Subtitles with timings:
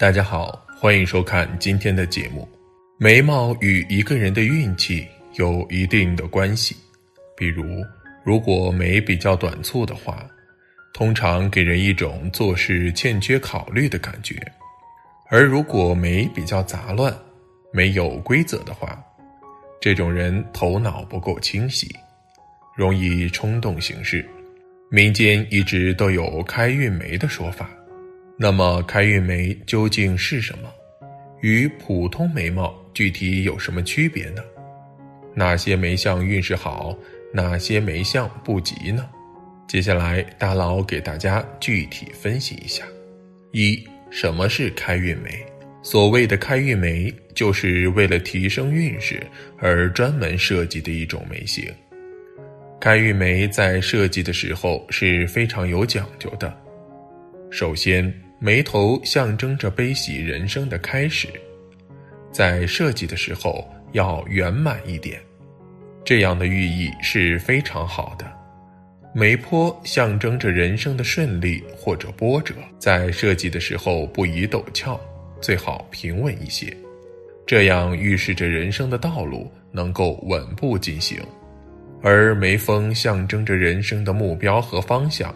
[0.00, 2.48] 大家好，欢迎收看今天的节目。
[2.96, 6.74] 眉毛与一个人的运气有一定的关系，
[7.36, 7.84] 比如，
[8.24, 10.26] 如果眉比较短促的话，
[10.94, 14.36] 通常给人一种做事欠缺考虑的感觉；
[15.28, 17.14] 而如果眉比较杂乱、
[17.70, 18.98] 没有规则的话，
[19.82, 21.94] 这种人头脑不够清晰，
[22.74, 24.26] 容易冲动行事。
[24.90, 27.68] 民间一直都有开运眉的说法。
[28.42, 30.72] 那么开运眉究竟是什么？
[31.42, 34.42] 与普通眉毛具体有什么区别呢？
[35.34, 36.96] 哪些眉相运势好，
[37.34, 39.06] 哪些眉相不吉呢？
[39.68, 42.82] 接下来大佬给大家具体分析一下。
[43.52, 45.44] 一、什么是开运眉？
[45.82, 49.22] 所谓的开运眉，就是为了提升运势
[49.58, 51.70] 而专门设计的一种眉形。
[52.80, 56.50] 开运眉在设计的时候是非常有讲究的。
[57.50, 58.10] 首先，
[58.42, 61.28] 眉头象征着悲喜人生的开始，
[62.32, 65.20] 在设计的时候要圆满一点，
[66.06, 68.24] 这样的寓意是非常好的。
[69.12, 74.98] 眉坡象征着人生的顺利或者波折，在设计的时候不宜陡峭，
[75.42, 76.74] 最好平稳一些，
[77.46, 81.20] 这样预示着人生的道路能够稳步进行。
[82.00, 85.34] 而眉峰象征着人生的目标和方向，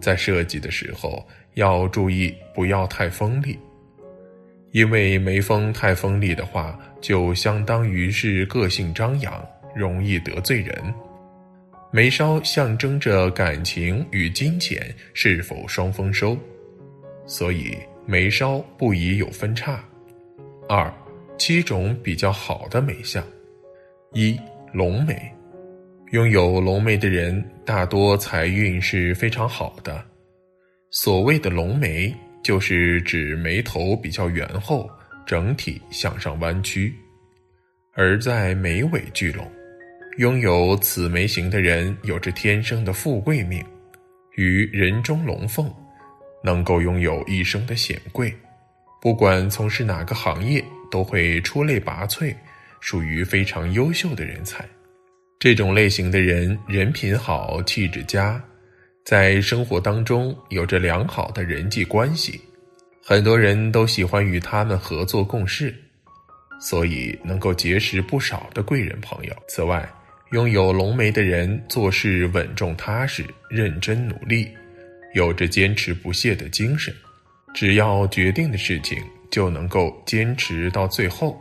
[0.00, 1.22] 在设计的时候。
[1.54, 3.58] 要注意不要太锋利，
[4.72, 9.44] 因为眉峰太锋利的话，就相当于是个性张扬，
[9.74, 10.94] 容易得罪人。
[11.92, 16.36] 眉梢象征着感情与金钱是否双丰收，
[17.24, 19.82] 所以眉梢不宜有分叉。
[20.68, 20.92] 二，
[21.38, 23.22] 七种比较好的眉相：
[24.12, 24.36] 一，
[24.72, 25.32] 龙眉，
[26.10, 30.04] 拥有龙眉的人大多财运是非常好的。
[30.96, 34.88] 所谓的龙眉，就是指眉头比较圆厚，
[35.26, 36.94] 整体向上弯曲，
[37.94, 39.44] 而在眉尾聚拢。
[40.18, 43.60] 拥有此眉形的人，有着天生的富贵命，
[44.36, 45.68] 与人中龙凤，
[46.44, 48.32] 能够拥有一生的显贵。
[49.02, 52.32] 不管从事哪个行业，都会出类拔萃，
[52.78, 54.64] 属于非常优秀的人才。
[55.40, 58.40] 这种类型的人，人品好，气质佳。
[59.04, 62.40] 在生活当中有着良好的人际关系，
[63.04, 65.74] 很多人都喜欢与他们合作共事，
[66.58, 69.36] 所以能够结识不少的贵人朋友。
[69.46, 69.86] 此外，
[70.32, 74.48] 拥有龙眉的人做事稳重踏实、认真努力，
[75.12, 76.92] 有着坚持不懈的精神，
[77.52, 78.98] 只要决定的事情
[79.30, 81.38] 就能够坚持到最后。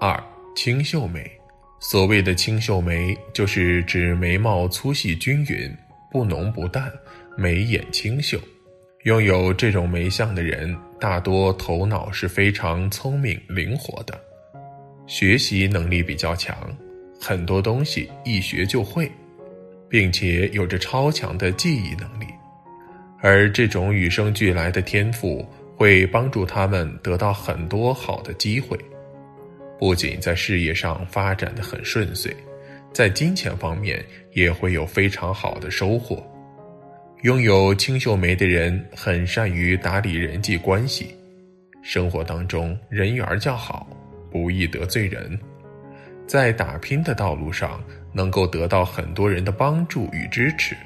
[0.00, 0.20] 二
[0.56, 1.30] 清秀眉，
[1.78, 5.72] 所谓的清秀眉，就是指眉毛粗细均匀。
[6.14, 6.92] 不浓不淡，
[7.36, 8.38] 眉眼清秀，
[9.02, 14.16] 拥有这种眉相的人，大多头脑是非常聪明灵活的，
[15.08, 16.56] 学习能力比较强，
[17.20, 19.10] 很多东西一学就会，
[19.88, 22.26] 并且有着超强的记忆能力。
[23.20, 25.44] 而这种与生俱来的天赋，
[25.74, 28.78] 会帮助他们得到很多好的机会，
[29.80, 32.32] 不仅在事业上发展的很顺遂。
[32.94, 36.24] 在金钱方面也会有非常好的收获。
[37.22, 41.12] 拥有清秀眉的人很善于打理人际关系，
[41.82, 43.86] 生活当中人缘较好，
[44.30, 45.36] 不易得罪人，
[46.26, 50.76] 在打拼的道路上能够得到很多人的帮助与支持，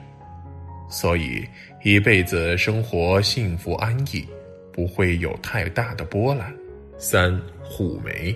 [0.88, 1.44] 所以
[1.84, 4.26] 一辈子生活幸福安逸，
[4.72, 6.50] 不会有太大的波澜。
[6.96, 8.34] 三虎眉。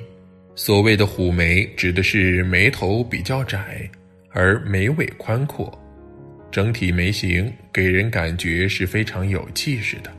[0.55, 3.89] 所谓的虎眉，指的是眉头比较窄，
[4.31, 5.73] 而眉尾宽阔，
[6.51, 10.13] 整体眉形给人感觉是非常有气势的。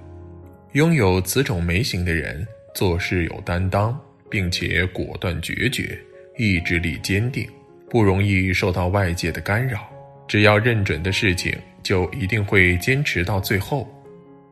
[0.71, 5.97] 拥有此种眉形的人，做事有担当，并且果断决绝，
[6.35, 7.47] 意志力坚定，
[7.87, 9.87] 不容易受到外界的干扰。
[10.27, 13.87] 只要认准的事情，就一定会坚持到最后，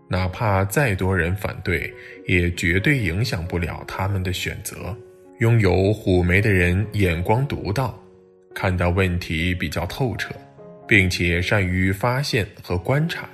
[0.07, 1.91] 哪怕再多人反对，
[2.27, 4.95] 也绝对影响不了他们的选择。
[5.41, 7.99] 拥有虎眉的人眼光独到，
[8.53, 10.35] 看到问题比较透彻，
[10.87, 13.27] 并且善于发现和观察，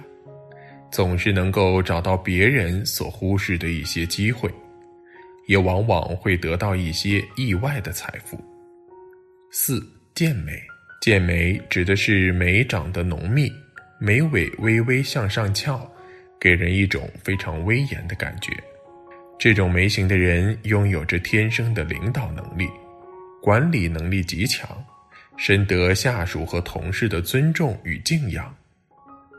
[0.89, 4.49] 总是能够找到别人所忽视的一些机会，
[5.49, 8.41] 也往往会得到一些意外的财富。
[9.51, 10.53] 四剑眉，
[11.01, 13.51] 剑眉指的是眉长得浓密，
[13.99, 15.85] 眉尾微微向上翘，
[16.39, 18.53] 给人一种非常威严的感觉。
[19.39, 22.67] 这种眉形的人拥有着天生的领导能力，
[23.41, 24.67] 管理能力极强，
[25.37, 28.53] 深得下属和同事的尊重与敬仰，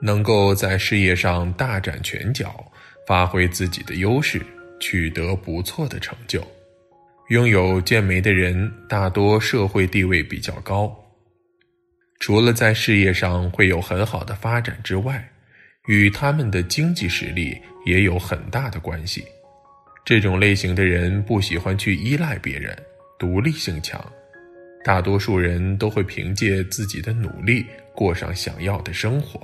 [0.01, 2.65] 能够在事业上大展拳脚，
[3.09, 4.41] 发挥自己的优势，
[4.81, 6.47] 取得不错的成就。
[7.31, 10.97] 拥有剑眉的人大多社会地位比较高，
[12.21, 15.29] 除了在事业上会有很好的发展之外，
[15.89, 19.25] 与他们的经济实力也有很大的关系。
[20.09, 22.75] 这种类型的人不喜欢去依赖别人，
[23.19, 24.03] 独立性强。
[24.83, 29.39] 大多数人都会凭借自己的努力过上想要的生活。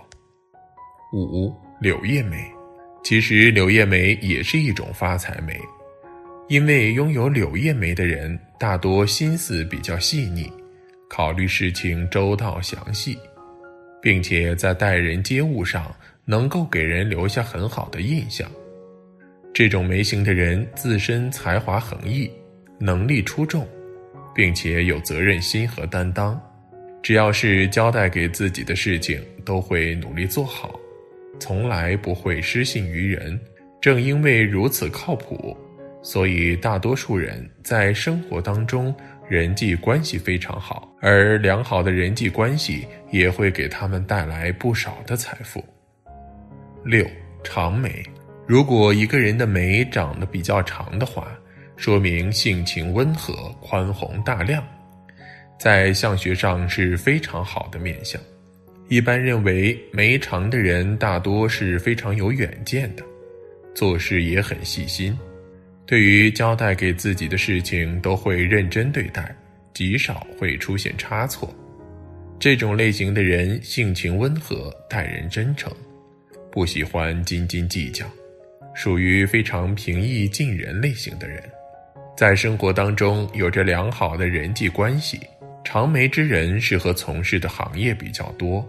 [1.13, 2.51] 五柳叶眉，
[3.05, 5.61] 其实柳叶眉也是一种发财眉。
[6.49, 10.51] 因为拥有柳叶眉的人大多心思比较细腻，
[11.11, 13.19] 考虑事情周到详细，
[14.01, 15.95] 并且在待人接物上
[16.25, 18.51] 能够给人留下很好的印象。
[19.55, 22.29] 这种眉形的人自身才华横溢，
[22.77, 23.65] 能力出众，
[24.35, 26.39] 并且有责任心和担当，
[27.01, 30.79] 只要是交代给自己的事情都会努力做好，
[31.39, 33.41] 从来不会失信于人。
[33.81, 35.57] 正因为如此靠谱。
[36.03, 38.95] 所以，大多数人在生活当中
[39.27, 45.65] 人际关系非常好，而良好的人际关系也会给他们带来不少的财富。
[46.85, 47.07] 六
[47.43, 48.03] 长眉，
[48.47, 51.29] 如果一个人的眉长得比较长的话，
[51.77, 54.63] 说明性情温和、宽宏大量，
[55.59, 58.21] 在相学上是非常好的面相。
[58.89, 63.03] 一般认为，眉长的人大多是非常有远见的，
[63.75, 65.19] 做事也很细心。
[65.87, 69.35] 对于交代给自己的事情，都会认真对待，
[69.73, 71.53] 极少会出现差错。
[72.39, 75.73] 这种类型的人性情温和，待人真诚，
[76.53, 78.07] 不喜欢斤斤计较，
[78.75, 81.43] 属于非常平易近人类型的人。
[82.17, 85.21] 在生活当中有着良好的人际关系，
[85.65, 88.67] 长眉之人适合从事的行业比较多，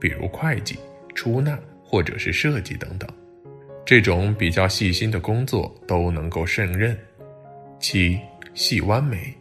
[0.00, 0.78] 比如会计、
[1.14, 3.08] 出纳或者是设计等等。
[3.84, 6.96] 这种比较细心的工作都能够胜任。
[7.80, 8.18] 七
[8.54, 9.32] 细弯眉，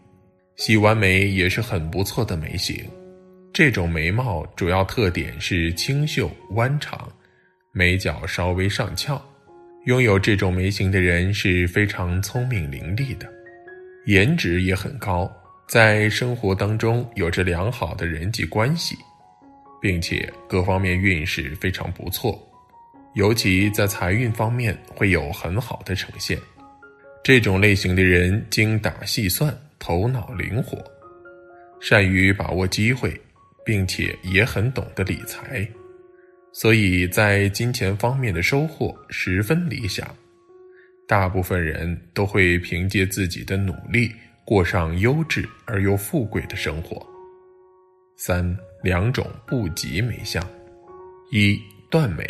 [0.56, 2.83] 细弯眉也是很不错的眉形。
[3.54, 7.12] 这种眉毛主要特点是清秀弯长，
[7.71, 9.21] 眉角稍微上翘。
[9.88, 13.25] 拥有这种眉形的人是非常聪明伶俐的，
[14.06, 15.31] 颜值也很高，
[15.66, 18.98] 在生活当中有着良好的人际关系，
[19.81, 22.38] 并且各方面运势非常不错。
[23.13, 26.38] 尤其在财运方面会有很好的呈现。
[27.24, 30.78] 这种类型的人精打细算，头脑灵活，
[31.80, 33.18] 善于把握机会，
[33.63, 35.66] 并且也很懂得理财，
[36.51, 40.07] 所以在金钱方面的收获十分理想。
[41.07, 44.11] 大部分人都会凭借自己的努力
[44.44, 47.05] 过上优质而又富贵的生活。
[48.17, 50.45] 三两种不吉美相，
[51.31, 51.57] 一
[51.89, 52.25] 断美。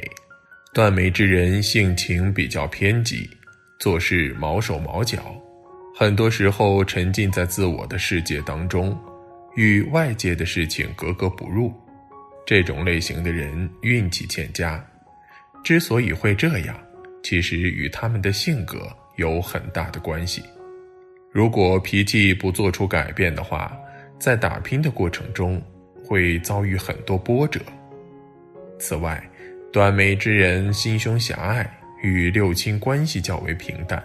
[0.74, 3.28] 断美之人性情比较偏激，
[3.80, 5.36] 做事毛手毛脚，
[5.96, 8.96] 很多时候沉浸在自我的世界当中，
[9.56, 11.74] 与外界的事情格格不入。
[12.48, 14.82] 这种类型的人运气欠佳，
[15.66, 16.80] 之所以会这样，
[17.22, 20.42] 其实与他们的性格有很大的关系。
[21.30, 23.78] 如果脾气不做出改变的话，
[24.18, 25.62] 在打拼的过程中
[26.06, 27.60] 会遭遇很多波折。
[28.80, 29.22] 此外，
[29.74, 31.70] 短眉之人心胸狭隘，
[32.02, 34.02] 与六亲关系较为平淡，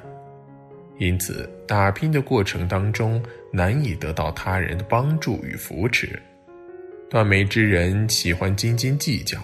[0.98, 6.20] 因此打拼的过程当中难以得到他人的帮助与扶持。
[7.12, 9.38] 断眉之人喜欢斤斤计较，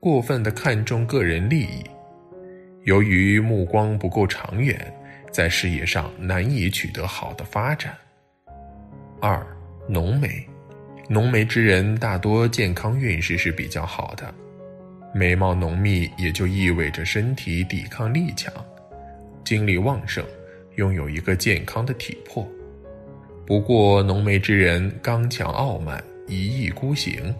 [0.00, 1.84] 过分的看重个人利益，
[2.82, 4.92] 由于目光不够长远，
[5.30, 7.96] 在事业上难以取得好的发展。
[9.20, 9.46] 二
[9.88, 10.44] 浓眉，
[11.08, 14.34] 浓眉之人大多健康运势是比较好的。
[15.14, 18.52] 眉毛浓密，也就意味着身体抵抗力强，
[19.44, 20.24] 精力旺盛，
[20.74, 22.44] 拥有一个健康的体魄。
[23.46, 27.34] 不过，浓眉之人刚强傲慢，一意孤行，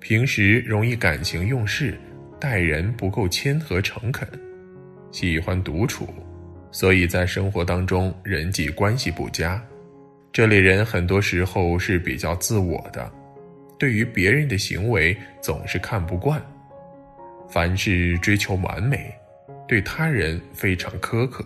[0.00, 1.94] 平时容易感情用事，
[2.40, 4.26] 待人不够谦和诚恳，
[5.10, 6.08] 喜欢独处，
[6.70, 9.62] 所以在生活当中人际关系不佳。
[10.32, 13.12] 这类人很多时候是比较自我的，
[13.78, 16.42] 对于别人的行为总是看不惯。
[17.50, 19.14] 凡事追求完美，
[19.68, 21.44] 对他人非常苛刻，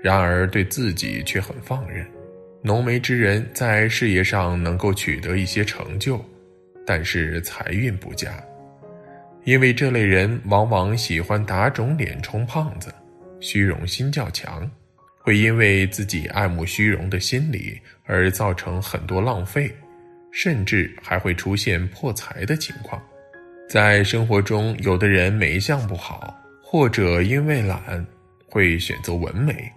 [0.00, 2.06] 然而对自己却很放任。
[2.64, 6.24] 浓眉之人在事业上能够取得一些成就，
[6.86, 8.40] 但是财运不佳，
[9.44, 12.94] 因为这类人往往喜欢打肿脸充胖子，
[13.40, 14.70] 虚荣心较强，
[15.18, 19.68] 会因为自己爱慕虚荣的心理而造成很多浪费，
[20.30, 23.02] 甚至还会出现破财的情况。
[23.68, 28.06] 在生活中，有的人眉相不好，或者因为懒，
[28.46, 29.68] 会选择纹眉，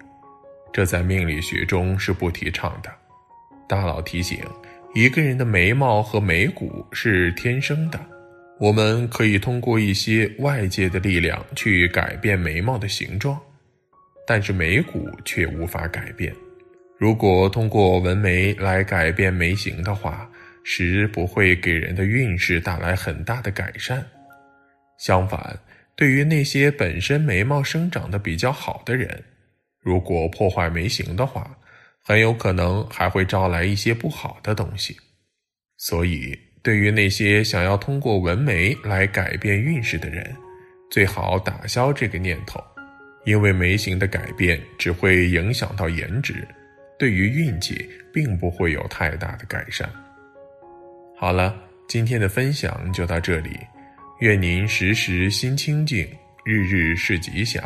[0.76, 2.92] 这在命理学中是不提倡的。
[3.66, 4.40] 大佬提醒，
[4.94, 7.98] 一个人的眉毛和眉骨是天生的，
[8.60, 13.40] 我们可以通过一些外界的力量去改变眉毛的形状，
[14.28, 16.36] 但是眉骨却无法改变。
[16.98, 20.30] 如果通过纹眉来改变眉形的话，
[20.66, 24.06] 实不会给人的运势带来很大的改善。
[24.98, 25.58] 相反，
[25.96, 29.24] 对于那些本身眉毛生长得比较好的人，
[29.86, 31.56] 如果破坏眉形的话，
[32.02, 34.98] 很有可能还会招来一些不好的东西。
[35.78, 40.36] 所以，对于那些想要通过纹眉来改变运势的人，
[40.90, 42.60] 最好打消这个念头，
[43.26, 46.48] 因为眉形的改变只会影响到颜值，
[46.98, 49.88] 对于运气并不会有太大的改善。
[51.16, 51.56] 好了，
[51.88, 53.60] 今天的分享就到这里。
[54.22, 56.08] 愿您时时心清静，
[56.44, 57.62] 日日是吉祥。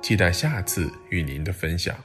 [0.00, 1.96] 期待下次与您的分享。